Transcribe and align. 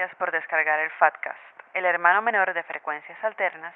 gracias 0.00 0.18
por 0.18 0.32
descargar 0.32 0.80
el 0.80 0.90
Fatcast, 0.92 1.38
el 1.74 1.84
hermano 1.84 2.22
menor 2.22 2.54
de 2.54 2.62
Frecuencias 2.62 3.22
Alternas, 3.22 3.74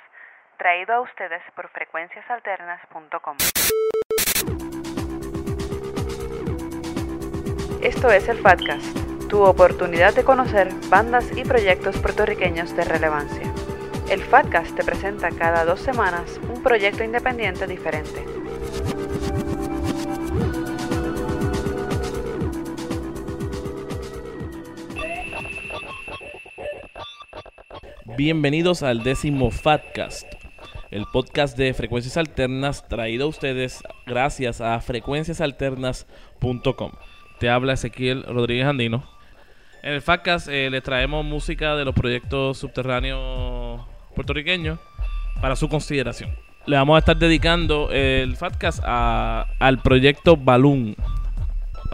traído 0.57 0.95
a 0.95 1.01
ustedes 1.03 1.43
por 1.55 1.69
frecuenciasalternas.com. 1.69 3.37
Esto 7.83 8.11
es 8.11 8.27
el 8.31 8.39
Fatcast, 8.39 9.29
tu 9.29 9.43
oportunidad 9.43 10.15
de 10.15 10.25
conocer 10.25 10.69
bandas 10.89 11.31
y 11.37 11.45
proyectos 11.45 12.01
puertorriqueños 12.01 12.75
de 12.75 12.85
relevancia. 12.85 13.45
El 14.09 14.23
Fatcast 14.23 14.75
te 14.77 14.83
presenta 14.83 15.29
cada 15.29 15.67
dos 15.67 15.81
semanas 15.81 16.39
un 16.39 16.63
proyecto 16.63 17.05
independiente 17.05 17.67
diferente. 17.67 18.44
Bienvenidos 28.17 28.85
al 28.85 29.03
décimo 29.03 29.51
Fatcast, 29.51 30.33
el 30.93 31.05
podcast 31.13 31.59
de 31.59 31.75
frecuencias 31.75 32.17
alternas 32.17 32.87
traído 32.87 33.25
a 33.25 33.29
ustedes 33.29 33.83
gracias 34.07 34.61
a 34.61 34.81
frecuenciasalternas.com. 34.81 36.93
Te 37.41 37.51
habla 37.51 37.73
Ezequiel 37.73 38.23
Rodríguez 38.23 38.67
Andino. 38.67 39.03
En 39.83 39.95
el 39.95 40.01
Fatcast 40.01 40.47
eh, 40.49 40.71
les 40.71 40.85
traemos 40.85 41.25
música 41.25 41.75
de 41.75 41.85
los 41.85 41.95
proyectos 41.95 42.59
subterráneos 42.59 43.81
puertorriqueños 44.15 44.79
para 45.41 45.57
su 45.57 45.69
consideración. 45.69 46.31
Le 46.67 46.77
vamos 46.77 46.95
a 46.95 47.01
estar 47.01 47.17
dedicando 47.17 47.91
el 47.91 48.37
Fatcast 48.37 48.79
al 48.85 49.83
proyecto 49.83 50.37
Balloon. 50.37 50.95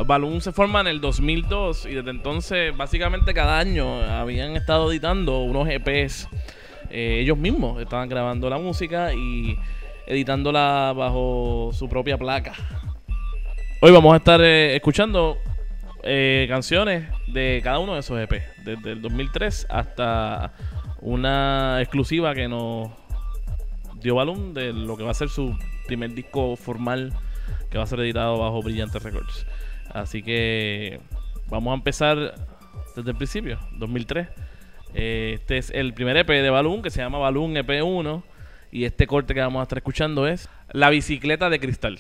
Balloon 0.07 0.41
se 0.41 0.53
forma 0.53 0.81
en 0.81 0.87
el 0.87 1.01
2002 1.01 1.87
y 1.87 1.95
desde 1.95 2.11
entonces 2.11 2.77
básicamente 2.77 3.35
cada 3.35 3.59
año 3.59 4.03
habían 4.03 4.57
estado 4.57 4.91
editando 4.91 5.41
unos 5.41 5.69
EPs. 5.69 6.29
Eh, 6.91 7.21
ellos 7.21 7.39
mismos 7.39 7.81
estaban 7.81 8.09
grabando 8.09 8.51
la 8.51 8.59
música 8.59 9.13
y 9.15 9.57
editándola 10.07 10.93
bajo 10.97 11.71
su 11.73 11.89
propia 11.89 12.19
placa. 12.19 12.55
Hoy 13.81 13.93
vamos 13.93 14.13
a 14.15 14.17
estar 14.17 14.41
eh, 14.41 14.75
escuchando 14.77 15.39
eh, 16.03 16.47
canciones 16.49 17.09
de 17.27 17.61
cada 17.63 17.79
uno 17.79 17.95
de 17.95 18.01
esos 18.01 18.19
EPs, 18.19 18.65
desde 18.65 18.93
el 18.93 19.03
2003 19.03 19.67
hasta 19.71 20.53
una 21.01 21.81
exclusiva 21.81 22.35
que 22.35 22.49
nos 22.49 22.91
dio 24.01 24.15
Balloon 24.15 24.55
de 24.55 24.73
lo 24.73 24.97
que 24.97 25.05
va 25.05 25.11
a 25.11 25.15
ser 25.15 25.29
su 25.29 25.57
primer 25.87 26.15
disco 26.15 26.57
formal 26.57 27.13
que 27.71 27.79
va 27.79 27.85
a 27.85 27.87
ser 27.87 28.01
editado 28.01 28.39
bajo 28.39 28.63
Brillante 28.63 28.99
Records. 28.99 29.47
Así 29.93 30.23
que 30.23 31.01
vamos 31.49 31.73
a 31.73 31.75
empezar 31.75 32.35
desde 32.97 33.11
el 33.11 33.17
principio, 33.17 33.59
2003. 33.73 34.29
Eh, 34.95 35.33
Este 35.35 35.59
es 35.59 35.71
el 35.71 35.95
primer 35.95 36.17
EP 36.17 36.29
de 36.29 36.51
Balloon 36.51 36.83
que 36.83 36.91
se 36.91 37.01
llama 37.01 37.19
Balloon 37.19 37.55
EP1 37.55 38.23
y 38.73 38.85
este 38.85 39.07
corte 39.07 39.35
que 39.35 39.41
vamos 39.41 39.61
a 39.61 39.65
estar 39.65 39.79
escuchando 39.79 40.27
es 40.27 40.49
La 40.73 40.91
bicicleta 40.91 41.51
de 41.51 41.61
cristal. 41.61 41.99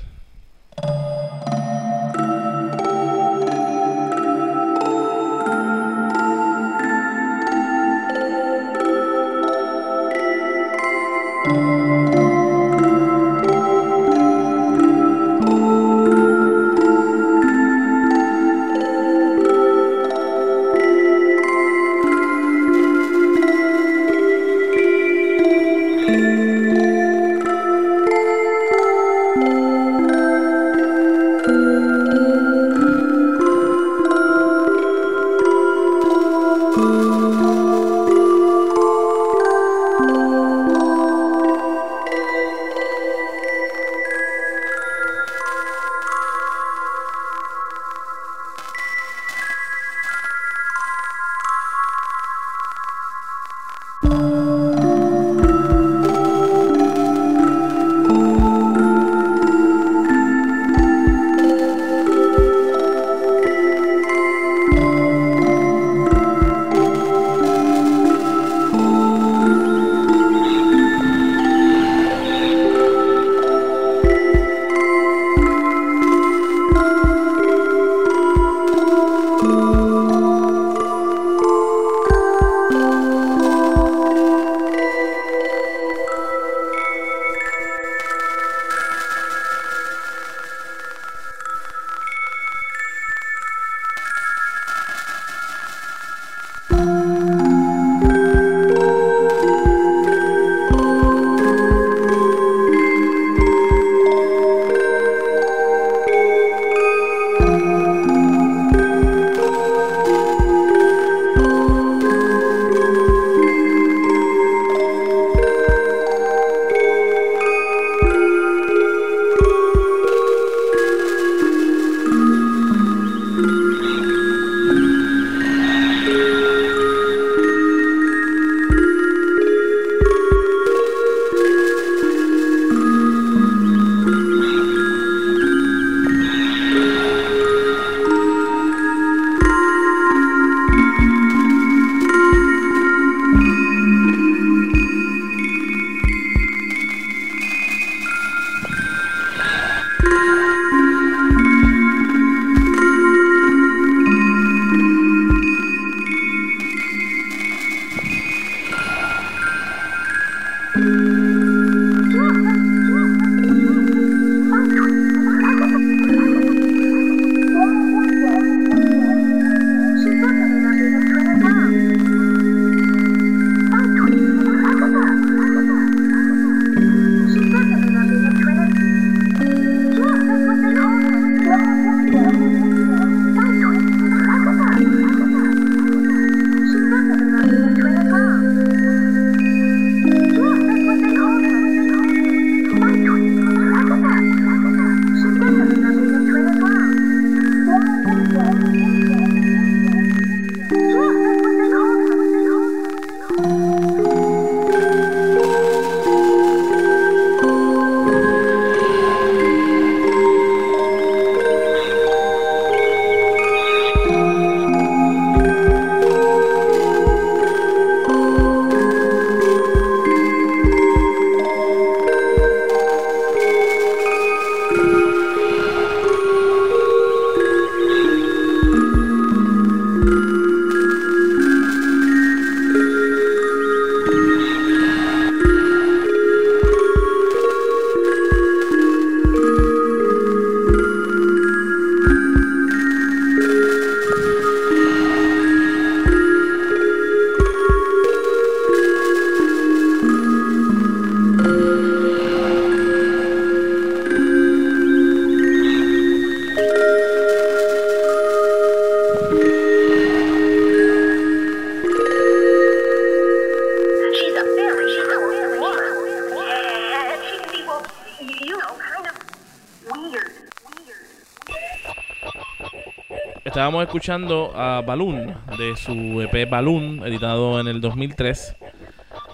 Estábamos 273.61 273.85
escuchando 273.85 274.53
a 274.57 274.81
Balloon 274.81 275.37
de 275.59 275.77
su 275.77 276.23
EP 276.23 276.49
Balloon, 276.49 277.07
editado 277.07 277.61
en 277.61 277.69
el 277.69 277.83
2003. 277.83 278.57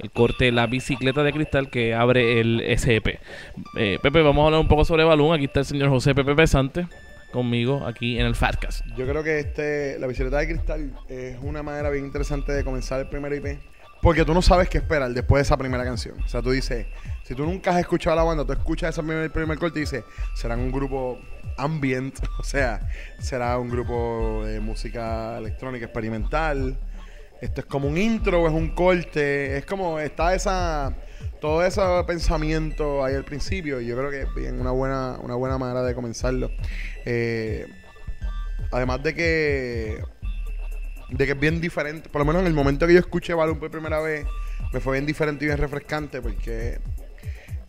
El 0.01 0.11
corte 0.11 0.51
La 0.51 0.67
bicicleta 0.67 1.23
de 1.23 1.33
cristal 1.33 1.71
que 1.71 1.95
abre 1.95 2.41
el 2.41 2.61
SEP. 2.77 3.21
Eh, 3.79 4.01
Pepe, 4.03 4.23
vamos 4.23 4.43
a 4.43 4.47
hablar 4.47 4.61
un 4.61 4.67
poco 4.67 4.85
sobre 4.85 5.05
Balloon. 5.05 5.33
Aquí 5.33 5.45
está 5.45 5.61
el 5.61 5.67
señor 5.67 5.91
José 5.91 6.13
Pepe 6.13 6.35
Pesante 6.35 6.89
conmigo 7.31 7.87
aquí 7.87 8.19
en 8.19 8.27
el 8.27 8.35
Fatcast. 8.35 8.85
Yo 8.97 9.07
creo 9.07 9.23
que 9.23 9.39
este, 9.39 9.97
la 10.01 10.09
bicicleta 10.09 10.39
de 10.39 10.49
cristal 10.49 10.93
es 11.09 11.39
una 11.41 11.63
manera 11.63 11.89
bien 11.91 12.05
interesante 12.05 12.51
de 12.51 12.65
comenzar 12.65 12.99
el 12.99 13.07
primer 13.07 13.33
IP. 13.33 13.61
Porque 14.07 14.25
tú 14.25 14.33
no 14.33 14.41
sabes 14.41 14.69
qué 14.69 14.79
esperar 14.79 15.11
después 15.13 15.41
de 15.41 15.43
esa 15.43 15.57
primera 15.57 15.83
canción. 15.83 16.15
O 16.25 16.29
sea, 16.29 16.41
tú 16.41 16.53
dices, 16.53 16.87
si 17.25 17.35
tú 17.35 17.45
nunca 17.45 17.73
has 17.73 17.81
escuchado 17.81 18.15
la 18.15 18.23
banda, 18.23 18.45
tú 18.45 18.53
escuchas 18.53 18.91
ese 18.91 19.03
primer, 19.03 19.33
primer 19.33 19.59
corte 19.59 19.81
y 19.81 19.83
dices, 19.83 20.05
serán 20.33 20.61
un 20.61 20.71
grupo 20.71 21.19
ambient, 21.57 22.17
o 22.39 22.45
sea, 22.45 22.89
será 23.19 23.59
un 23.59 23.69
grupo 23.69 24.45
de 24.45 24.61
música 24.61 25.39
electrónica 25.39 25.87
experimental. 25.87 26.79
Esto 27.41 27.63
es 27.63 27.67
como 27.67 27.89
un 27.89 27.99
intro 27.99 28.43
o 28.43 28.47
es 28.47 28.55
un 28.55 28.77
corte. 28.77 29.57
Es 29.57 29.67
como, 29.67 29.99
está 29.99 30.37
esa, 30.37 30.95
todo 31.41 31.65
ese 31.65 31.81
pensamiento 32.07 33.05
ahí 33.05 33.17
al 33.17 33.25
principio. 33.25 33.81
Y 33.81 33.87
yo 33.87 33.97
creo 33.97 34.11
que 34.13 34.23
es 34.23 34.35
bien 34.37 34.61
una 34.61 34.71
buena, 34.71 35.19
una 35.21 35.35
buena 35.35 35.59
manera 35.59 35.83
de 35.83 35.97
comenzarlo. 35.97 36.53
Eh, 37.05 37.67
además 38.71 39.03
de 39.03 39.15
que 39.17 40.05
de 41.09 41.27
que 41.27 41.33
es 41.33 41.41
bien 41.41 41.61
diferente. 41.61 42.09
Por 42.09 42.21
lo 42.21 42.25
menos 42.25 42.43
en 42.43 42.49
el 42.49 42.55
momento 42.55 42.87
que 42.87 42.95
yo 42.95 43.01
escuché 43.01 43.35
Balloon 43.35 43.59
por 43.59 43.71
primera 43.71 44.01
vez, 44.01 44.27
me 44.73 44.81
fue 44.81 44.95
bien 44.95 45.05
diferente 45.07 45.45
y 45.45 45.49
bien 45.49 45.59
refrescante 45.59 46.21
porque 46.21 46.81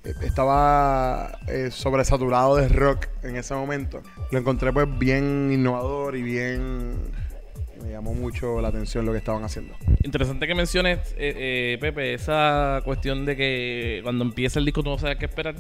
eh, 0.04 0.14
estaba 0.22 1.40
eh, 1.48 1.70
sobresaturado 1.72 2.56
de 2.56 2.68
rock 2.70 3.08
en 3.24 3.36
ese 3.36 3.54
momento. 3.54 4.02
Lo 4.32 4.40
encontré 4.40 4.74
pues 4.74 4.88
bien 4.98 5.52
innovador 5.52 6.16
y 6.16 6.24
bien... 6.24 7.28
Me 7.84 7.92
llamó 7.92 8.16
mucho 8.16 8.60
la 8.60 8.70
atención 8.70 9.06
lo 9.06 9.12
que 9.12 9.20
estaban 9.20 9.44
haciendo. 9.44 9.76
Interesante 10.02 10.48
que 10.48 10.56
menciones, 10.56 11.14
eh, 11.16 11.78
Pepe, 11.80 12.16
esa 12.16 12.82
cuestión 12.84 13.24
de 13.24 13.36
que 13.36 14.00
cuando 14.02 14.26
empieza 14.26 14.58
el 14.58 14.66
disco 14.66 14.82
tú 14.82 14.90
no 14.90 14.98
sabes 14.98 15.18
qué 15.18 15.26
esperar. 15.26 15.54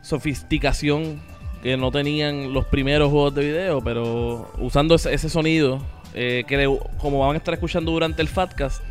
sofisticación 0.00 1.20
que 1.62 1.76
no 1.76 1.90
tenían 1.90 2.52
los 2.54 2.64
primeros 2.64 3.10
juegos 3.10 3.34
de 3.34 3.44
video, 3.44 3.82
pero 3.82 4.50
usando 4.58 4.94
ese, 4.94 5.28
sonido 5.28 5.82
que 6.14 6.78
como 6.98 7.18
van 7.18 7.34
a 7.34 7.36
estar 7.36 7.52
escuchando 7.52 7.92
durante 7.92 8.22
el 8.22 8.28
Fatcast, 8.28 8.82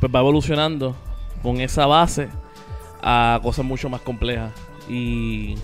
pues 0.00 0.12
va 0.12 0.18
evolucionando 0.18 0.96
con 1.42 1.60
esa 1.60 1.86
base 1.86 2.28
a 3.02 3.38
cosas 3.40 3.64
mucho 3.64 3.88
más 3.88 4.00
complejas. 4.00 4.52
Y 4.88 5.54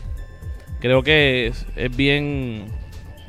creo 0.83 1.05
que 1.05 1.47
es, 1.77 1.97
bien 1.97 2.67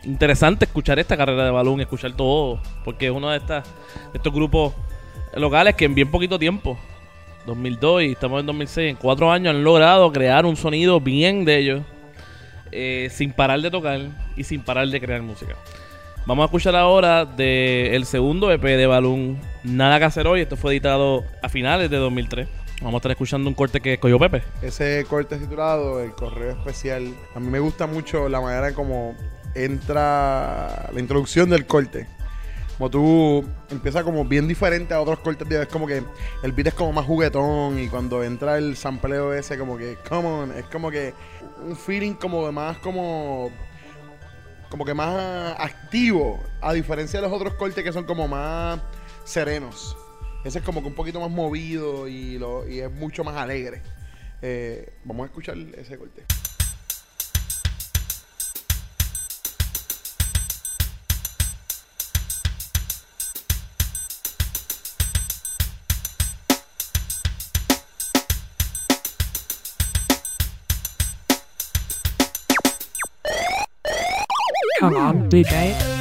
interesante 0.04 0.66
escuchar 0.66 0.98
esta 0.98 1.16
carrera 1.16 1.46
de 1.46 1.52
balón, 1.52 1.80
escuchar 1.80 2.12
todo, 2.14 2.60
porque 2.84 3.06
es 3.06 3.12
uno 3.12 3.30
de, 3.30 3.38
estas, 3.38 3.66
estos 4.12 4.34
grupos 4.34 4.74
locales 5.36 5.76
que 5.76 5.86
en 5.86 5.94
bien 5.94 6.10
poquito 6.10 6.40
tiempo, 6.40 6.80
2002 7.46 8.04
y 8.04 8.12
estamos 8.14 8.40
en 8.40 8.48
2006, 8.48 8.90
en 8.90 8.96
cuatro 8.96 9.32
años 9.32 9.56
han 9.56 9.64
logrado 9.64 10.12
crear 10.12 10.48
un 10.48 10.56
sonido 10.56 11.00
bien 11.00 11.46
de 11.46 11.60
ellos, 11.60 11.82
eh, 12.72 13.10
sin 13.12 13.32
parar 13.32 13.62
de 13.62 13.70
tocar 13.70 14.02
y 14.36 14.44
sin 14.44 14.62
parar 14.62 14.88
de 14.88 15.00
crear 15.00 15.22
música. 15.22 15.56
Vamos 16.26 16.44
a 16.44 16.46
escuchar 16.46 16.76
ahora 16.76 17.24
del 17.24 18.06
segundo 18.06 18.52
EP 18.52 18.64
de 18.64 18.88
Balloon, 18.88 19.38
Nada 19.64 20.00
que 20.00 20.06
hacer 20.06 20.26
hoy. 20.26 20.42
Esto 20.42 20.58
fue 20.58 20.72
editado 20.72 21.24
a 21.44 21.50
finales 21.50 21.90
de 21.90 21.98
2003. 21.98 22.48
Vamos 22.84 22.96
a 22.96 22.98
estar 22.98 23.12
escuchando 23.12 23.48
un 23.48 23.56
corte 23.56 23.80
que 23.80 23.94
escogió 23.94 24.20
Pepe. 24.20 24.44
Ese 24.62 25.06
corte 25.10 25.38
titulado 25.38 26.02
El 26.02 26.12
Correo 26.12 26.52
Especial. 26.52 27.16
A 27.34 27.40
mí 27.40 27.48
me 27.48 27.60
gusta 27.60 27.88
mucho 27.88 28.28
la 28.28 28.42
manera 28.42 28.68
en 28.68 28.74
cómo 28.74 29.16
entra 29.56 30.90
la 30.92 31.00
introducción 31.00 31.50
del 31.50 31.66
corte. 31.66 32.08
Como 32.78 32.90
tú 32.90 33.46
empieza 33.70 34.04
como 34.04 34.26
bien 34.26 34.50
diferente 34.50 34.94
a 34.94 35.00
otros 35.00 35.20
cortes, 35.20 35.50
es 35.50 35.68
como 35.68 35.88
que 35.88 36.04
el 36.44 36.52
beat 36.52 36.68
es 36.68 36.74
como 36.74 36.92
más 36.92 37.06
juguetón 37.06 37.80
y 37.80 37.88
cuando 37.88 38.22
entra 38.22 38.58
el 38.58 38.76
sampleo 38.76 39.34
ese 39.34 39.58
como 39.58 39.78
que, 39.78 39.98
come 40.10 40.28
on, 40.28 40.52
es 40.52 40.66
como 40.66 40.92
que 40.92 41.14
un 41.66 41.78
feeling 41.78 42.16
como 42.16 42.46
de 42.46 42.52
más 42.52 42.80
como 42.80 43.50
como 44.70 44.84
que 44.84 44.94
más 44.94 45.56
activo 45.58 46.44
a 46.60 46.74
diferencia 46.74 47.22
de 47.22 47.28
los 47.30 47.36
otros 47.36 47.54
cortes 47.54 47.82
que 47.82 47.94
son 47.94 48.04
como 48.04 48.28
más 48.28 48.82
serenos. 49.24 49.96
Ese 50.44 50.60
es 50.60 50.66
como 50.66 50.82
que 50.82 50.88
un 50.88 50.94
poquito 50.94 51.22
más 51.22 51.32
movido 51.32 52.08
y, 52.08 52.38
lo, 52.38 52.68
y 52.68 52.80
es 52.82 52.92
mucho 52.92 53.24
más 53.24 53.36
alegre. 53.38 53.82
Eh, 54.42 54.94
vamos 55.06 55.24
a 55.24 55.28
escuchar 55.28 55.58
ese 55.78 55.98
corte. 55.98 56.24
Come 74.80 74.98
on, 74.98 75.30
DJ. 75.30 75.93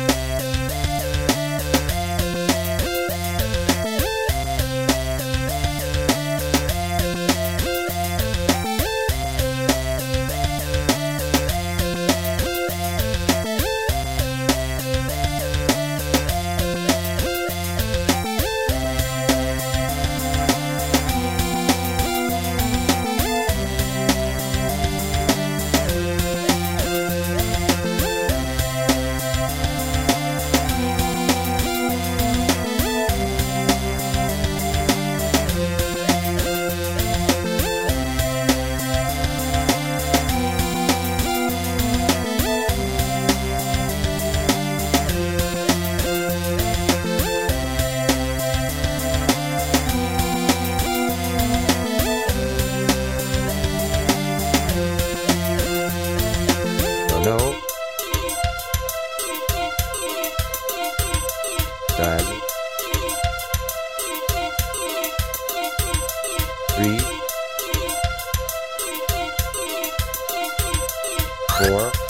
four. 71.68 72.01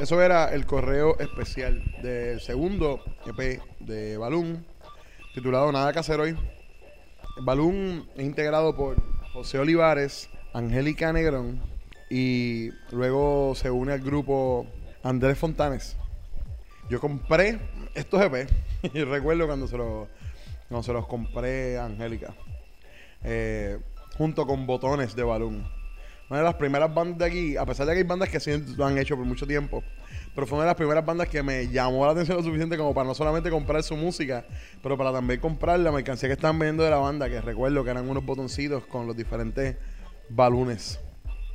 Eso 0.00 0.20
era 0.20 0.52
el 0.52 0.66
correo 0.66 1.16
especial 1.20 1.80
del 2.02 2.40
segundo 2.40 3.00
EP 3.26 3.62
de 3.78 4.18
Balloon, 4.18 4.66
titulado 5.34 5.70
Nada 5.70 5.92
que 5.92 6.00
hacer 6.00 6.18
hoy. 6.18 6.36
Balloon 7.42 8.08
es 8.16 8.24
integrado 8.24 8.74
por 8.74 9.00
José 9.32 9.60
Olivares, 9.60 10.28
Angélica 10.52 11.12
Negrón 11.12 11.62
y 12.10 12.70
luego 12.90 13.54
se 13.54 13.70
une 13.70 13.92
al 13.92 14.00
grupo 14.00 14.66
Andrés 15.04 15.38
Fontanes. 15.38 15.96
Yo 16.90 16.98
compré 17.00 17.60
estos 17.94 18.20
EP 18.20 18.48
y 18.94 19.04
recuerdo 19.04 19.46
cuando 19.46 19.68
se 19.68 19.78
los, 19.78 20.08
cuando 20.68 20.82
se 20.82 20.92
los 20.92 21.06
compré 21.06 21.78
a 21.78 21.84
Angélica, 21.84 22.34
eh, 23.22 23.78
junto 24.18 24.44
con 24.44 24.66
botones 24.66 25.14
de 25.14 25.22
Balloon. 25.22 25.73
Una 26.30 26.38
de 26.38 26.44
las 26.44 26.54
primeras 26.54 26.92
bandas 26.92 27.18
de 27.18 27.24
aquí, 27.26 27.56
a 27.56 27.66
pesar 27.66 27.86
de 27.86 27.92
que 27.92 27.98
hay 27.98 28.04
bandas 28.04 28.28
que 28.30 28.40
sí 28.40 28.50
lo 28.76 28.86
han 28.86 28.96
hecho 28.98 29.14
por 29.16 29.26
mucho 29.26 29.46
tiempo, 29.46 29.84
pero 30.34 30.46
fue 30.46 30.56
una 30.56 30.64
de 30.64 30.70
las 30.70 30.76
primeras 30.76 31.04
bandas 31.04 31.28
que 31.28 31.42
me 31.42 31.68
llamó 31.68 32.06
la 32.06 32.12
atención 32.12 32.36
lo 32.38 32.42
suficiente 32.42 32.76
como 32.78 32.94
para 32.94 33.06
no 33.06 33.14
solamente 33.14 33.50
comprar 33.50 33.82
su 33.82 33.94
música, 33.96 34.44
pero 34.82 34.96
para 34.96 35.12
también 35.12 35.38
comprar 35.38 35.78
la 35.80 35.92
mercancía 35.92 36.28
que 36.28 36.32
estaban 36.32 36.58
vendiendo 36.58 36.82
de 36.82 36.90
la 36.90 36.96
banda, 36.96 37.28
que 37.28 37.40
recuerdo 37.40 37.84
que 37.84 37.90
eran 37.90 38.08
unos 38.08 38.24
botoncitos 38.24 38.86
con 38.86 39.06
los 39.06 39.16
diferentes 39.16 39.76
balones. 40.30 40.98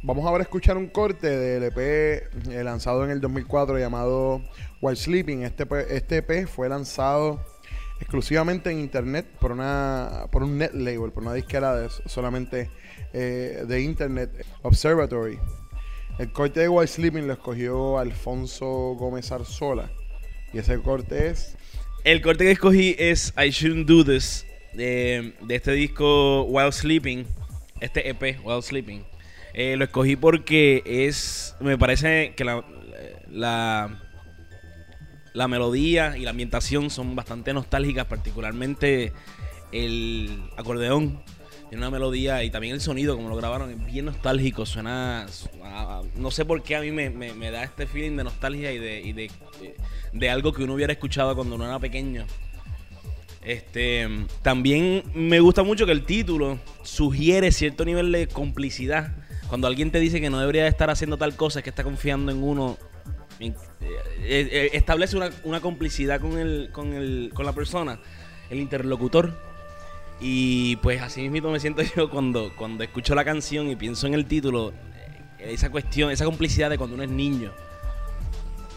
Vamos 0.01 0.25
a 0.25 0.31
ver 0.31 0.41
escuchar 0.41 0.77
un 0.77 0.87
corte 0.87 1.27
del 1.29 1.63
EP 1.63 1.77
eh, 1.77 2.63
lanzado 2.63 3.03
en 3.03 3.09
el 3.11 3.19
2004 3.19 3.77
llamado 3.79 4.41
While 4.81 4.95
Sleeping. 4.95 5.43
Este, 5.43 5.65
pe- 5.65 5.93
este 5.93 6.17
EP 6.17 6.47
fue 6.47 6.69
lanzado 6.69 7.43
exclusivamente 7.99 8.71
en 8.71 8.79
internet 8.79 9.25
por 9.41 9.51
una 9.51 10.27
por 10.31 10.43
un 10.43 10.57
net 10.57 10.71
label, 10.73 11.11
por 11.11 11.23
una 11.23 11.33
disquera 11.33 11.75
de, 11.75 11.89
solamente 12.05 12.69
eh, 13.13 13.63
de 13.67 13.81
internet, 13.81 14.45
Observatory. 14.61 15.39
El 16.17 16.31
corte 16.31 16.59
de 16.61 16.69
While 16.69 16.87
Sleeping 16.87 17.27
lo 17.27 17.33
escogió 17.33 17.97
Alfonso 17.97 18.67
Gómez 18.95 19.31
Arzola. 19.31 19.89
Y 20.53 20.57
ese 20.57 20.81
corte 20.81 21.29
es 21.29 21.55
El 22.03 22.21
corte 22.21 22.43
que 22.43 22.51
escogí 22.51 22.95
es 22.97 23.33
I 23.37 23.51
Shouldn't 23.51 23.87
Do 23.87 24.03
This 24.03 24.45
de, 24.73 25.33
de 25.41 25.55
este 25.55 25.71
disco 25.71 26.43
While 26.43 26.71
Sleeping, 26.71 27.25
este 27.79 28.09
EP 28.09 28.39
While 28.43 28.61
Sleeping. 28.61 29.03
Eh, 29.53 29.75
lo 29.77 29.85
escogí 29.85 30.15
porque 30.15 30.83
es, 30.85 31.55
me 31.59 31.77
parece 31.77 32.33
que 32.35 32.43
la, 32.43 32.63
la, 33.29 34.01
la 35.33 35.47
melodía 35.47 36.17
y 36.17 36.21
la 36.21 36.31
ambientación 36.31 36.89
son 36.89 37.15
bastante 37.15 37.53
nostálgicas, 37.53 38.05
particularmente 38.05 39.13
el 39.71 40.43
acordeón. 40.57 41.23
Tiene 41.69 41.83
una 41.85 41.91
melodía 41.91 42.43
y 42.43 42.49
también 42.49 42.73
el 42.73 42.81
sonido, 42.81 43.15
como 43.15 43.29
lo 43.29 43.35
grabaron, 43.35 43.69
es 43.69 43.85
bien 43.85 44.05
nostálgico. 44.05 44.65
Suena. 44.65 45.27
no 46.15 46.31
sé 46.31 46.43
por 46.45 46.63
qué 46.63 46.75
a 46.75 46.81
mí 46.81 46.91
me, 46.91 47.09
me- 47.11 47.51
da 47.51 47.63
este 47.63 47.85
feeling 47.85 48.17
de 48.17 48.23
nostalgia 48.23 48.71
y 48.71 48.79
de, 48.79 49.01
y 49.01 49.13
de, 49.13 49.31
de 50.11 50.29
algo 50.29 50.51
que 50.51 50.63
uno 50.63 50.73
hubiera 50.73 50.93
escuchado 50.93 51.35
cuando 51.35 51.55
uno 51.55 51.65
era 51.65 51.77
pequeño. 51.79 52.25
Este, 53.43 54.07
también 54.41 55.03
me 55.13 55.39
gusta 55.39 55.63
mucho 55.63 55.85
que 55.85 55.91
el 55.91 56.03
título 56.05 56.59
sugiere 56.83 57.51
cierto 57.51 57.85
nivel 57.85 58.11
de 58.11 58.27
complicidad. 58.27 59.15
Cuando 59.47 59.67
alguien 59.67 59.91
te 59.91 59.99
dice 59.99 60.19
que 60.19 60.29
no 60.29 60.39
debería 60.39 60.67
estar 60.67 60.89
haciendo 60.89 61.17
tal 61.17 61.35
cosa, 61.35 61.59
es 61.59 61.63
que 61.63 61.69
está 61.69 61.83
confiando 61.83 62.31
en 62.31 62.43
uno. 62.43 62.77
eh, 63.39 63.53
eh, 64.21 64.69
establece 64.73 65.15
una, 65.17 65.29
una 65.43 65.61
complicidad 65.61 66.19
con, 66.19 66.37
el, 66.37 66.69
con, 66.71 66.93
el, 66.93 67.31
con 67.33 67.45
la 67.45 67.53
persona, 67.53 67.99
el 68.49 68.59
interlocutor. 68.59 69.48
Y 70.21 70.75
pues 70.77 71.01
así 71.01 71.29
mismo 71.29 71.51
me 71.51 71.59
siento 71.59 71.81
yo 71.95 72.09
cuando, 72.09 72.51
cuando 72.55 72.83
escucho 72.83 73.15
la 73.15 73.23
canción 73.23 73.69
y 73.69 73.75
pienso 73.75 74.07
en 74.07 74.13
el 74.13 74.25
título. 74.25 74.73
eh, 75.39 75.51
Esa 75.53 75.69
cuestión, 75.69 76.11
esa 76.11 76.25
complicidad 76.25 76.69
de 76.69 76.77
cuando 76.77 76.95
uno 76.95 77.03
es 77.03 77.09
niño. 77.09 77.51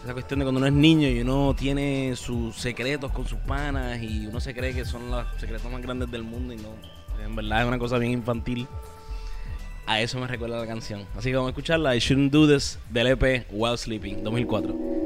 Esa 0.03 0.13
cuestión 0.13 0.39
de 0.39 0.45
cuando 0.45 0.59
uno 0.59 0.67
es 0.67 0.73
niño 0.73 1.07
y 1.07 1.21
uno 1.21 1.55
tiene 1.57 2.13
sus 2.17 2.55
secretos 2.57 3.11
con 3.11 3.25
sus 3.25 3.39
panas 3.39 4.01
y 4.01 4.27
uno 4.27 4.39
se 4.41 4.53
cree 4.53 4.73
que 4.73 4.83
son 4.83 5.09
los 5.09 5.25
secretos 5.37 5.71
más 5.71 5.81
grandes 5.81 6.11
del 6.11 6.23
mundo 6.23 6.53
y 6.53 6.57
no. 6.57 6.69
En 7.23 7.35
verdad 7.35 7.61
es 7.61 7.67
una 7.67 7.79
cosa 7.79 7.97
bien 7.97 8.11
infantil. 8.11 8.67
A 9.85 9.99
eso 10.01 10.19
me 10.19 10.27
recuerda 10.27 10.57
la 10.59 10.67
canción. 10.67 11.05
Así 11.17 11.29
que 11.29 11.35
vamos 11.35 11.49
a 11.49 11.51
escucharla. 11.51 11.95
I 11.95 11.99
Shouldn't 11.99 12.31
Do 12.31 12.47
This 12.47 12.79
del 12.89 13.07
EP 13.07 13.45
While 13.51 13.77
Sleeping 13.77 14.23
2004. 14.23 15.02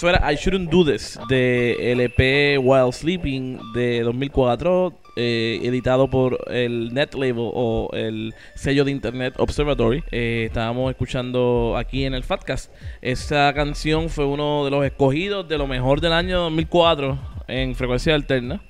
Eso 0.00 0.08
era 0.08 0.32
I 0.32 0.34
Shouldn't 0.34 0.70
Do 0.70 0.82
This 0.82 1.18
de 1.28 1.92
LP 1.92 2.56
While 2.56 2.90
Sleeping 2.90 3.60
de 3.74 4.00
2004, 4.00 4.94
eh, 5.16 5.60
editado 5.62 6.08
por 6.08 6.38
el 6.50 6.94
Net 6.94 7.12
Label 7.12 7.50
o 7.52 7.90
el 7.92 8.32
sello 8.54 8.86
de 8.86 8.92
Internet 8.92 9.34
Observatory. 9.36 10.02
Eh, 10.10 10.44
estábamos 10.46 10.90
escuchando 10.90 11.74
aquí 11.76 12.06
en 12.06 12.14
el 12.14 12.24
Fatcast. 12.24 12.72
Esa 13.02 13.52
canción 13.52 14.08
fue 14.08 14.24
uno 14.24 14.64
de 14.64 14.70
los 14.70 14.86
escogidos 14.86 15.46
de 15.46 15.58
lo 15.58 15.66
mejor 15.66 16.00
del 16.00 16.14
año 16.14 16.44
2004 16.44 17.18
en 17.48 17.74
frecuencia 17.74 18.14
alterna. 18.14 18.62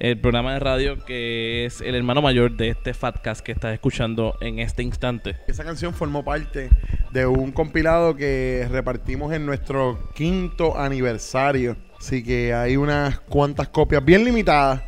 El 0.00 0.20
programa 0.20 0.52
de 0.52 0.60
radio 0.60 1.04
que 1.04 1.66
es 1.66 1.80
el 1.80 1.96
hermano 1.96 2.22
mayor 2.22 2.56
de 2.56 2.68
este 2.68 2.94
Fatcast 2.94 3.40
que 3.40 3.50
estás 3.50 3.74
escuchando 3.74 4.38
en 4.40 4.60
este 4.60 4.84
instante. 4.84 5.36
Esa 5.48 5.64
canción 5.64 5.92
formó 5.92 6.24
parte 6.24 6.70
de 7.10 7.26
un 7.26 7.50
compilado 7.50 8.14
que 8.14 8.68
repartimos 8.70 9.32
en 9.32 9.44
nuestro 9.44 10.08
quinto 10.14 10.78
aniversario. 10.78 11.76
Así 11.98 12.22
que 12.22 12.54
hay 12.54 12.76
unas 12.76 13.18
cuantas 13.18 13.70
copias 13.70 14.04
bien 14.04 14.24
limitadas 14.24 14.82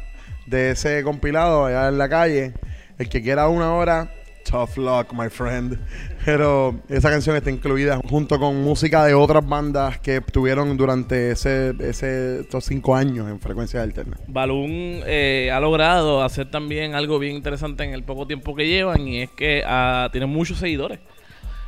de 0.47 0.71
ese 0.71 1.03
compilado 1.03 1.65
allá 1.65 1.89
en 1.89 1.99
la 1.99 2.09
calle. 2.09 2.55
El 2.97 3.09
que 3.09 3.21
quiera 3.21 3.49
una 3.49 3.75
hora, 3.75 4.13
tough 4.49 4.77
luck, 4.77 5.13
my 5.13 5.29
friend. 5.29 5.79
Pero 6.25 6.81
esa 6.89 7.11
canción 7.11 7.37
está 7.37 7.51
incluida 7.51 8.01
junto 8.09 8.39
con 8.39 8.63
música 8.63 9.05
de 9.05 9.15
otras 9.15 9.47
bandas 9.47 9.99
que 10.01 10.21
tuvieron 10.21 10.77
durante 10.77 11.31
ese, 11.31 11.75
ese, 11.81 12.45
cinco 12.61 12.95
años 12.95 13.29
en 13.29 13.41
frecuencia 13.41 13.83
alterna. 13.83 14.17
Balloon 14.27 15.03
eh, 15.07 15.51
ha 15.53 15.61
logrado 15.61 16.23
hacer 16.23 16.51
también 16.51 16.95
algo 16.95 17.19
bien 17.19 17.37
interesante 17.37 17.85
en 17.85 17.95
el 17.95 18.03
poco 18.03 18.27
tiempo 18.27 18.55
que 18.55 18.67
llevan 18.67 19.07
y 19.09 19.23
es 19.23 19.31
que 19.31 19.63
ah, 19.67 20.09
tienen 20.13 20.31
muchos 20.31 20.59
seguidores. 20.59 20.99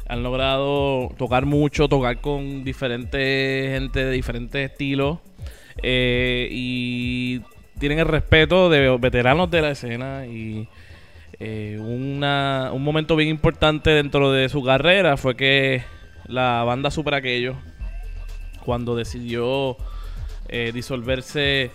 Han 0.08 0.22
logrado 0.22 1.10
tocar 1.16 1.46
mucho, 1.46 1.88
tocar 1.88 2.20
con 2.20 2.64
diferentes 2.64 3.78
gente 3.78 4.04
de 4.04 4.10
diferentes 4.10 4.70
estilos 4.70 5.18
eh, 5.82 6.48
y 6.50 7.40
tienen 7.78 7.98
el 7.98 8.06
respeto 8.06 8.68
de 8.68 8.96
veteranos 8.98 9.50
de 9.50 9.62
la 9.62 9.70
escena 9.70 10.26
y 10.26 10.68
eh, 11.44 11.76
un 11.80 12.84
momento 12.84 13.16
bien 13.16 13.28
importante 13.28 13.90
dentro 13.90 14.30
de 14.30 14.48
su 14.48 14.62
carrera 14.62 15.16
fue 15.16 15.34
que 15.34 15.82
la 16.28 16.62
banda 16.62 16.88
Super 16.92 17.14
Aquello, 17.14 17.56
cuando 18.64 18.94
decidió 18.94 19.76
eh, 20.48 20.70
disolverse 20.72 21.72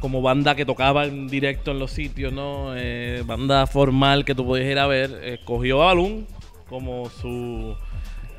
como 0.00 0.20
banda 0.20 0.54
que 0.54 0.66
tocaba 0.66 1.06
en 1.06 1.28
directo 1.28 1.70
en 1.70 1.78
los 1.78 1.92
sitios, 1.92 2.30
¿no? 2.30 2.76
Eh, 2.76 3.22
banda 3.24 3.66
formal 3.66 4.26
que 4.26 4.34
tú 4.34 4.44
podías 4.44 4.70
ir 4.70 4.78
a 4.78 4.86
ver, 4.86 5.10
escogió 5.24 5.82
a 5.82 5.86
Balloon 5.86 6.26
como 6.68 7.08
su 7.08 7.74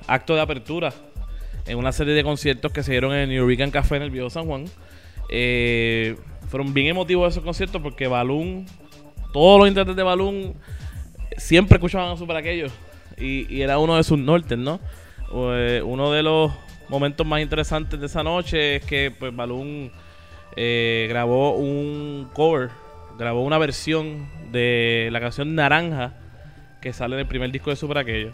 acto 0.06 0.36
de 0.36 0.42
apertura 0.42 0.94
en 1.66 1.80
una 1.80 1.92
serie 1.92 2.14
de 2.14 2.24
conciertos 2.24 2.72
que 2.72 2.84
se 2.84 2.92
dieron 2.92 3.16
en 3.16 3.32
el 3.32 3.42
Hurricane 3.42 3.72
Café 3.72 3.96
en 3.96 4.04
el 4.04 4.12
Viejo 4.12 4.30
San 4.30 4.46
Juan. 4.46 4.66
Fueron 6.50 6.72
bien 6.76 6.86
emotivos 6.86 7.34
esos 7.34 7.44
conciertos 7.44 7.82
porque 7.82 8.08
Balloon, 8.08 8.68
todos 9.38 9.60
los 9.60 9.68
intérpretes 9.68 9.96
de 9.96 10.02
Balloon 10.02 10.56
siempre 11.38 11.76
escuchaban 11.76 12.12
a 12.12 12.18
Super 12.18 12.38
Aquello 12.38 12.70
y, 13.20 13.62
era 13.62 13.78
uno 13.78 13.96
de 13.96 14.04
sus 14.04 14.18
nortes, 14.18 14.58
¿no? 14.58 14.80
Eh, 15.32 15.80
uno 15.86 16.12
de 16.12 16.24
los 16.24 16.52
momentos 16.90 17.24
más 17.28 17.40
interesantes 17.40 18.00
de 18.00 18.08
esa 18.08 18.24
noche 18.24 18.78
es 18.78 18.86
que 18.86 19.12
pues 19.12 19.36
Balloon 19.36 19.92
eh, 20.56 21.06
grabó 21.08 21.52
un 21.52 22.28
cover, 22.34 22.72
grabó 23.20 23.44
una 23.44 23.60
versión 23.60 24.28
de 24.52 25.10
la 25.12 25.20
canción 25.20 25.54
Naranja 25.54 26.14
que 26.82 26.92
sale 26.92 27.14
en 27.14 27.20
el 27.20 27.28
primer 27.28 27.52
disco 27.52 27.70
de 27.70 27.76
Super 27.76 28.00
Aquello. 28.00 28.32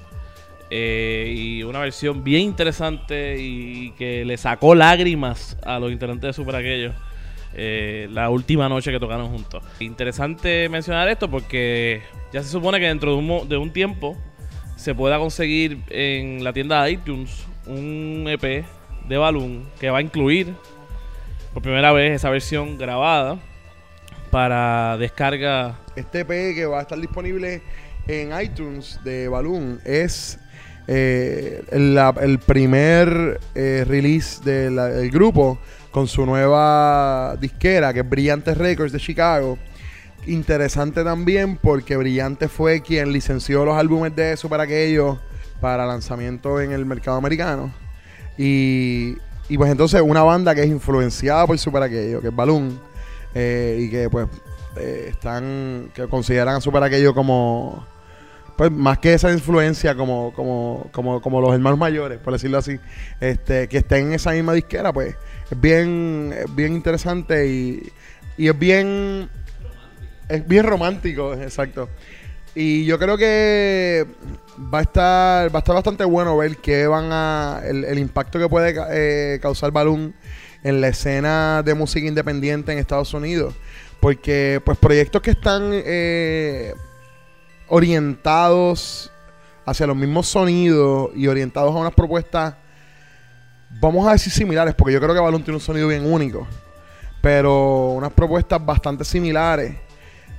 Eh, 0.70 1.34
y 1.36 1.64
una 1.64 1.80
versión 1.80 2.24
bien 2.24 2.44
interesante 2.44 3.36
y 3.42 3.92
que 3.98 4.24
le 4.24 4.38
sacó 4.38 4.74
lágrimas 4.74 5.58
a 5.66 5.80
los 5.80 5.92
integrantes 5.92 6.30
de 6.30 6.34
Super 6.34 6.56
Aquello 6.56 6.94
eh, 7.56 8.08
la 8.12 8.30
última 8.30 8.68
noche 8.70 8.92
que 8.92 9.00
tocaron 9.00 9.30
juntos. 9.30 9.64
Interesante 9.80 10.70
mencionar 10.70 11.08
esto 11.10 11.30
porque 11.30 12.02
ya 12.32 12.42
se 12.42 12.50
supone 12.50 12.80
que 12.80 12.88
dentro 12.88 13.12
de 13.12 13.18
un, 13.18 13.50
de 13.50 13.58
un 13.58 13.72
tiempo 13.72 14.18
se 14.76 14.96
pueda 14.96 15.18
conseguir 15.20 15.80
en 15.90 16.44
la 16.44 16.52
tienda 16.54 16.84
de 16.84 16.92
iTunes 16.92 17.46
un 17.68 18.26
EP 18.28 18.66
de 19.08 19.18
Balloon 19.18 19.70
que 19.80 19.90
va 19.90 20.00
a 20.00 20.02
incluir 20.02 20.54
por 21.54 21.62
primera 21.62 21.92
vez 21.92 22.14
esa 22.14 22.30
versión 22.30 22.78
grabada 22.78 23.40
para 24.32 24.98
descarga 24.98 25.78
Este 25.96 26.22
EP 26.22 26.56
que 26.56 26.66
va 26.66 26.80
a 26.80 26.82
estar 26.82 27.00
disponible 27.00 27.62
en 28.08 28.32
iTunes 28.42 29.00
de 29.04 29.28
Balloon 29.28 29.80
es 29.86 30.40
eh, 30.88 31.64
el, 31.72 32.40
primer 32.40 33.40
eh, 33.56 33.86
release 33.88 34.44
del 34.44 35.10
grupo 35.12 35.60
con 35.94 36.08
su 36.08 36.26
nueva 36.26 37.36
disquera 37.40 37.94
que 37.94 38.00
es 38.00 38.10
Brillante 38.10 38.56
Records 38.56 38.92
de 38.92 39.00
Chicago. 39.00 39.60
Interesante 40.26 41.04
también 41.04 41.56
porque 41.56 41.96
Brillante 41.96 42.48
fue 42.48 42.82
quien 42.82 43.14
licenció 43.14 43.64
los 43.64 43.78
álbumes 43.78 44.16
de 44.16 44.36
Super 44.36 44.60
Aquello 44.60 45.20
para 45.62 45.86
lanzamiento 45.86 46.60
en 46.60 46.72
el 46.72 46.84
mercado 46.86 47.18
americano. 47.18 47.72
Y, 48.40 49.18
y 49.48 49.58
pues 49.58 49.70
entonces 49.70 50.02
una 50.02 50.24
banda 50.24 50.56
que 50.56 50.64
es 50.64 50.68
influenciada 50.68 51.46
por 51.46 51.60
Super 51.60 51.84
Aquello, 51.84 52.22
que 52.22 52.30
es 52.30 52.36
Balloon, 52.36 52.80
eh, 53.36 53.78
y 53.82 53.90
que 53.92 54.10
pues 54.10 54.28
eh, 54.76 55.10
están, 55.12 55.92
que 55.94 56.08
consideran 56.08 56.56
a 56.56 56.62
Super 56.62 56.82
Aquello 56.82 57.14
como, 57.14 57.86
pues 58.58 58.72
más 58.72 58.98
que 58.98 59.14
esa 59.14 59.32
influencia, 59.32 59.96
como, 59.96 60.34
como, 60.34 60.88
como, 60.92 61.22
como 61.22 61.40
los 61.40 61.54
hermanos 61.54 61.78
mayores, 61.78 62.18
por 62.18 62.34
decirlo 62.34 62.58
así, 62.58 62.80
este, 63.20 63.68
que 63.68 63.78
estén 63.78 64.08
en 64.08 64.14
esa 64.14 64.32
misma 64.32 64.54
disquera, 64.54 64.92
pues 64.92 65.16
es 65.50 65.62
bien, 65.62 66.34
bien 66.52 66.74
interesante 66.74 67.48
y, 67.48 67.92
y 68.38 68.48
es 68.48 68.58
bien, 68.58 69.30
es 70.30 70.48
bien 70.48 70.66
romántico, 70.66 71.34
exacto. 71.34 71.90
Y 72.56 72.86
yo 72.86 73.00
creo 73.00 73.18
que 73.18 74.06
va 74.74 74.80
a 74.80 74.82
estar, 74.84 75.54
va 75.54 75.60
a 75.60 75.62
estar 75.62 75.76
bastante 75.76 76.06
bueno 76.06 76.38
ver 76.38 76.58
qué 76.58 76.86
van 76.86 77.10
a, 77.12 77.62
el, 77.66 77.84
el 77.84 77.98
impacto 77.98 78.38
que 78.38 78.48
puede 78.48 78.76
eh, 78.92 79.40
causar 79.42 79.72
Balloon 79.72 80.14
en 80.64 80.82
la 80.82 80.88
escena 80.90 81.62
de 81.64 81.74
música 81.74 82.08
independiente 82.08 82.72
en 82.72 82.78
Estados 82.78 83.14
Unidos. 83.14 83.56
Porque, 84.00 84.62
pues, 84.64 84.78
proyectos 84.78 85.22
que 85.22 85.32
están 85.32 85.70
eh, 85.72 86.74
orientados 87.68 89.12
hacia 89.66 89.88
los 89.88 89.96
mismos 89.96 90.28
sonidos 90.28 91.12
y 91.16 91.28
orientados 91.28 91.74
a 91.74 91.80
unas 91.80 91.94
propuestas, 91.94 92.56
vamos 93.80 94.08
a 94.08 94.14
decir 94.14 94.32
similares, 94.32 94.74
porque 94.76 94.94
yo 94.94 95.00
creo 95.00 95.14
que 95.14 95.20
Balloon 95.20 95.44
tiene 95.44 95.58
un 95.58 95.62
sonido 95.62 95.88
bien 95.88 96.06
único. 96.06 96.48
Pero 97.22 97.92
unas 97.92 98.12
propuestas 98.12 98.64
bastante 98.66 99.06
similares 99.06 99.76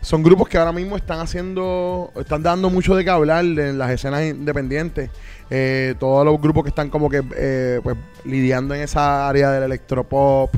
son 0.04 0.22
grupos 0.22 0.50
que 0.50 0.58
ahora 0.58 0.72
mismo 0.72 0.96
están 0.98 1.20
haciendo, 1.20 2.12
están 2.16 2.42
dando 2.42 2.68
mucho 2.68 2.94
de 2.94 3.04
qué 3.04 3.10
hablar 3.10 3.42
en 3.42 3.78
las 3.78 3.90
escenas 3.90 4.22
independientes. 4.22 5.08
Eh, 5.48 5.94
todos 5.98 6.26
los 6.26 6.38
grupos 6.38 6.62
que 6.62 6.68
están 6.68 6.90
como 6.90 7.08
que 7.08 7.22
eh, 7.34 7.80
pues, 7.82 7.96
lidiando 8.26 8.74
en 8.74 8.82
esa 8.82 9.26
área 9.26 9.50
del 9.50 9.62
electropop. 9.62 10.54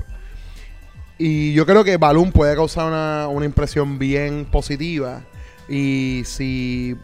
Y 1.16 1.54
yo 1.54 1.64
creo 1.64 1.84
que 1.84 1.96
Balloon 1.96 2.32
puede 2.32 2.56
causar 2.56 2.88
una, 2.88 3.28
una 3.28 3.46
impresión 3.46 4.00
bien 4.00 4.46
positiva. 4.50 5.22
Y 5.68 6.22
si 6.24 6.96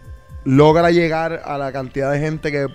logra 0.45 0.91
llegar 0.91 1.43
a 1.45 1.57
la 1.59 1.71
cantidad 1.71 2.11
de 2.11 2.19
gente 2.19 2.51
que 2.51 2.67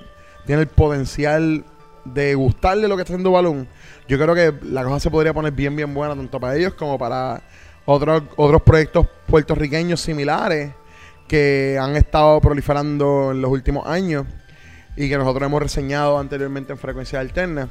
tiene 0.46 0.62
el 0.62 0.70
potencial 0.70 1.66
de 2.14 2.36
gustarle 2.36 2.88
lo 2.88 2.96
que 2.96 3.02
está 3.02 3.14
haciendo 3.14 3.32
Balloon, 3.32 3.68
yo 4.08 4.18
creo 4.18 4.34
que 4.34 4.54
la 4.68 4.84
cosa 4.84 5.00
se 5.00 5.12
podría 5.12 5.34
poner 5.34 5.52
bien, 5.52 5.76
bien 5.76 5.94
buena, 5.94 6.16
tanto 6.16 6.40
para 6.40 6.56
ellos 6.56 6.74
como 6.74 6.98
para 6.98 7.42
otros, 7.86 8.24
otros 8.36 8.62
proyectos 8.62 9.08
puertorriqueños 9.28 10.02
similares 10.02 10.72
que 11.28 11.78
han 11.80 11.96
estado 11.96 12.40
proliferando 12.40 13.32
en 13.32 13.42
los 13.42 13.52
últimos 13.52 13.86
años 13.86 14.26
y 14.96 15.10
que 15.10 15.18
nosotros 15.18 15.46
hemos 15.46 15.62
reseñado 15.62 16.18
anteriormente 16.18 16.72
en 16.72 16.80
frecuencia 16.80 17.20
alterna. 17.20 17.70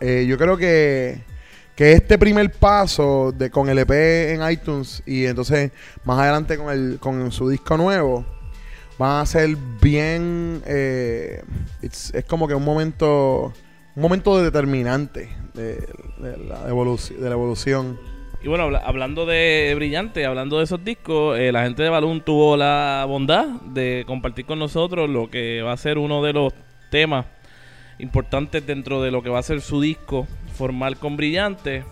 Eh, 0.00 0.24
yo 0.26 0.38
creo 0.38 0.56
que, 0.56 1.22
que 1.76 1.92
este 1.92 2.18
primer 2.18 2.50
paso 2.52 3.32
de 3.32 3.50
con 3.50 3.68
el 3.68 3.78
EP 3.78 3.90
en 3.90 4.50
iTunes 4.50 5.02
y 5.06 5.26
entonces 5.26 5.70
más 6.04 6.18
adelante 6.18 6.56
con, 6.56 6.70
el, 6.70 6.98
con 6.98 7.30
su 7.30 7.48
disco 7.48 7.76
nuevo 7.76 8.24
van 9.00 9.22
a 9.22 9.26
ser 9.26 9.56
bien 9.80 10.60
eh, 10.66 11.42
es 11.80 12.12
como 12.28 12.46
que 12.46 12.54
un 12.54 12.64
momento 12.64 13.52
un 13.96 14.02
momento 14.02 14.40
determinante 14.42 15.30
de, 15.54 15.76
de 16.18 16.36
la, 16.46 16.64
de 16.66 17.20
la 17.28 17.30
evolución 17.32 17.98
Y 18.42 18.48
bueno, 18.48 18.64
habla- 18.64 18.82
hablando 18.84 19.24
de 19.26 19.72
Brillante, 19.74 20.24
hablando 20.26 20.58
de 20.58 20.64
esos 20.64 20.84
discos, 20.84 21.38
eh, 21.38 21.50
la 21.50 21.62
gente 21.64 21.82
de 21.82 21.88
Balloon 21.88 22.20
tuvo 22.24 22.56
la 22.58 23.04
bondad 23.08 23.46
de 23.72 24.04
compartir 24.06 24.44
con 24.44 24.58
nosotros 24.58 25.08
lo 25.10 25.28
que 25.30 25.62
va 25.62 25.72
a 25.72 25.76
ser 25.78 25.96
uno 25.98 26.22
de 26.22 26.32
los 26.34 26.52
temas 26.90 27.24
importantes 27.98 28.66
dentro 28.66 29.02
de 29.02 29.10
lo 29.10 29.22
que 29.22 29.28
va 29.30 29.38
a 29.38 29.42
ser 29.42 29.60
su 29.60 29.80
disco 29.80 30.26
formal 30.56 30.96
con 30.98 31.16
Brillante. 31.16 31.84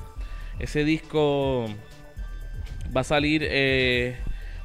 Ese 0.59 0.85
disco 0.85 1.66
va 2.97 3.01
a 3.03 3.05
salir 3.05 3.42
eh, 3.44 4.16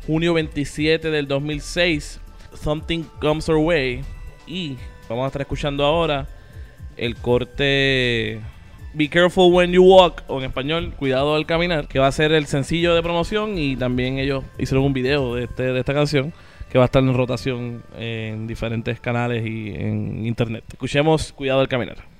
junio 0.07 0.33
27 0.33 1.09
del 1.09 1.27
2006 1.27 2.21
Something 2.55 3.03
Comes 3.19 3.47
Our 3.49 3.57
Way. 3.57 4.01
Y 4.47 4.77
vamos 5.09 5.25
a 5.25 5.27
estar 5.27 5.41
escuchando 5.41 5.85
ahora 5.85 6.27
el 6.97 7.15
corte 7.15 8.41
Be 8.93 9.09
Careful 9.09 9.51
When 9.51 9.71
You 9.71 9.83
Walk, 9.83 10.23
o 10.27 10.39
en 10.39 10.45
español, 10.45 10.93
Cuidado 10.97 11.35
al 11.35 11.45
Caminar, 11.45 11.87
que 11.87 11.99
va 11.99 12.07
a 12.07 12.11
ser 12.11 12.31
el 12.31 12.45
sencillo 12.45 12.93
de 12.93 13.01
promoción 13.01 13.57
y 13.57 13.75
también 13.75 14.19
ellos 14.19 14.43
hicieron 14.59 14.85
un 14.85 14.93
video 14.93 15.35
de, 15.35 15.45
este, 15.45 15.63
de 15.73 15.79
esta 15.79 15.93
canción 15.93 16.33
que 16.69 16.77
va 16.77 16.83
a 16.83 16.87
estar 16.87 17.03
en 17.03 17.13
rotación 17.13 17.83
en 17.97 18.47
diferentes 18.47 18.99
canales 18.99 19.45
y 19.45 19.69
en 19.75 20.25
internet. 20.25 20.63
Escuchemos 20.69 21.33
Cuidado 21.33 21.61
al 21.61 21.67
Caminar. 21.67 22.12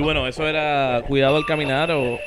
Y 0.00 0.02
bueno, 0.02 0.26
eso 0.26 0.48
era 0.48 1.02
Cuidado 1.06 1.36
al 1.36 1.44
caminar 1.44 1.90
o 1.90 2.18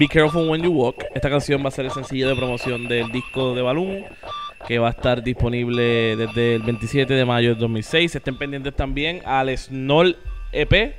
Be 0.00 0.08
Careful 0.08 0.48
When 0.48 0.62
You 0.62 0.72
Walk. 0.72 1.04
Esta 1.14 1.30
canción 1.30 1.62
va 1.62 1.68
a 1.68 1.70
ser 1.70 1.84
el 1.84 1.92
sencillo 1.92 2.28
de 2.28 2.34
promoción 2.34 2.88
del 2.88 3.12
disco 3.12 3.54
de 3.54 3.62
Balloon, 3.62 4.04
que 4.66 4.80
va 4.80 4.88
a 4.88 4.90
estar 4.90 5.22
disponible 5.22 6.16
desde 6.16 6.56
el 6.56 6.62
27 6.62 7.14
de 7.14 7.24
mayo 7.24 7.54
de 7.54 7.60
2006. 7.60 8.16
Estén 8.16 8.36
pendientes 8.36 8.74
también 8.74 9.22
al 9.24 9.56
Snoll 9.56 10.16
EP, 10.50 10.96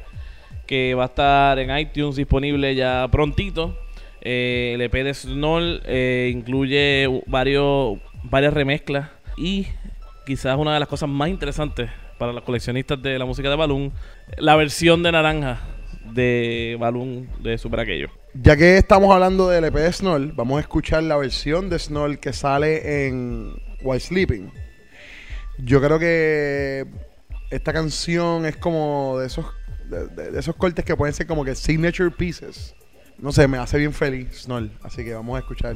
que 0.66 0.94
va 0.94 1.04
a 1.04 1.08
estar 1.08 1.60
en 1.60 1.78
iTunes 1.78 2.16
disponible 2.16 2.74
ya 2.76 3.06
prontito. 3.12 3.78
Eh, 4.22 4.72
el 4.76 4.82
EP 4.82 4.94
de 4.94 5.14
Snoll 5.14 5.82
eh, 5.84 6.32
incluye 6.34 7.10
varios, 7.28 7.98
varias 8.24 8.54
remezclas 8.54 9.10
y 9.36 9.68
quizás 10.26 10.58
una 10.58 10.74
de 10.76 10.80
las 10.80 10.88
cosas 10.88 11.10
más 11.10 11.28
interesantes 11.28 11.90
para 12.18 12.32
los 12.32 12.44
coleccionistas 12.44 13.02
de 13.02 13.20
la 13.20 13.26
música 13.26 13.50
de 13.50 13.58
Balloon, 13.58 13.92
la 14.38 14.56
versión 14.56 15.04
de 15.04 15.12
naranja 15.12 15.60
de 16.14 16.78
Balloon 16.80 17.30
de 17.42 17.58
Super 17.58 17.82
Aquello. 17.82 18.10
Ya 18.34 18.56
que 18.56 18.78
estamos 18.78 19.14
hablando 19.14 19.50
del 19.50 19.66
EP 19.66 19.74
de 19.74 19.92
Snoll, 19.92 20.34
vamos 20.34 20.58
a 20.58 20.62
escuchar 20.62 21.04
la 21.04 21.18
versión 21.18 21.70
de 21.70 21.80
Snoll 21.80 22.20
que 22.20 22.34
sale 22.34 23.08
en 23.08 23.54
While 23.82 24.00
Sleeping. 24.00 24.52
Yo 25.58 25.82
creo 25.82 26.00
que 26.00 26.86
esta 27.50 27.74
canción 27.74 28.46
es 28.46 28.56
como 28.56 29.18
de 29.20 29.28
esos, 29.28 29.46
de, 29.90 30.40
esos 30.40 30.56
cortes 30.56 30.86
que 30.86 30.96
pueden 30.96 31.14
ser 31.14 31.28
como 31.28 31.44
que 31.44 31.56
signature 31.56 32.12
pieces. 32.12 32.76
No 33.18 33.32
sé, 33.32 33.48
me 33.48 33.58
hace 33.58 33.78
bien 33.78 33.94
feliz 33.94 34.44
Snoll. 34.44 34.72
Así 34.84 35.04
que 35.04 35.14
vamos 35.14 35.36
a 35.36 35.40
escuchar. 35.40 35.76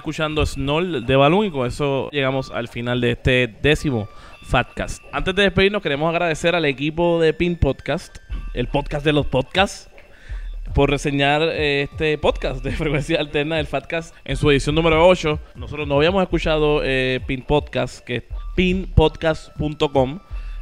Escuchando 0.00 0.44
Snoll 0.44 1.06
de 1.06 1.16
Balloon 1.16 1.46
y 1.46 1.50
con 1.50 1.66
eso 1.66 2.08
llegamos 2.10 2.50
al 2.50 2.68
final 2.68 3.00
de 3.00 3.12
este 3.12 3.54
décimo 3.62 4.08
Fatcast. 4.42 5.02
Antes 5.12 5.34
de 5.34 5.42
despedirnos, 5.44 5.82
queremos 5.82 6.10
agradecer 6.10 6.54
al 6.54 6.64
equipo 6.64 7.20
de 7.20 7.32
Pin 7.32 7.56
Podcast, 7.56 8.18
el 8.54 8.66
podcast 8.66 9.04
de 9.04 9.12
los 9.12 9.26
podcasts, 9.26 9.90
por 10.74 10.90
reseñar 10.90 11.42
eh, 11.42 11.82
este 11.82 12.16
podcast 12.18 12.64
de 12.64 12.70
frecuencia 12.76 13.20
alterna 13.20 13.56
del 13.56 13.66
Fatcast 13.66 14.14
en 14.24 14.36
su 14.36 14.50
edición 14.50 14.74
número 14.74 15.06
8. 15.06 15.38
Nosotros 15.54 15.86
no 15.86 15.96
habíamos 15.96 16.22
escuchado 16.22 16.80
eh, 16.82 17.20
Pin 17.26 17.42
Podcast, 17.42 18.04
que 18.04 18.16
es 18.16 18.22
pinpodcast.com. 18.56 20.20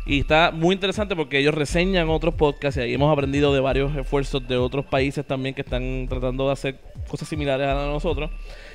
Y 0.08 0.20
está 0.20 0.52
muy 0.52 0.74
interesante 0.74 1.14
porque 1.14 1.38
ellos 1.38 1.54
reseñan 1.54 2.08
otros 2.08 2.32
podcasts 2.32 2.78
y 2.78 2.80
ahí 2.80 2.94
hemos 2.94 3.12
aprendido 3.12 3.52
de 3.52 3.60
varios 3.60 3.94
esfuerzos 3.94 4.48
de 4.48 4.56
otros 4.56 4.86
países 4.86 5.26
también 5.26 5.54
que 5.54 5.60
están 5.60 6.06
tratando 6.08 6.46
de 6.46 6.54
hacer 6.54 6.80
cosas 7.06 7.28
similares 7.28 7.68
a 7.68 7.74
nosotros 7.74 8.30